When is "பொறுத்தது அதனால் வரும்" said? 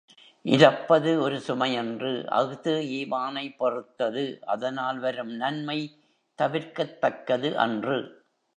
3.57-5.33